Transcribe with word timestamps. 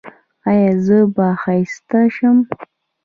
ایا 0.49 0.71
زه 0.85 0.97
به 1.15 1.27
ښایسته 1.41 1.99
شم؟ 2.15 2.37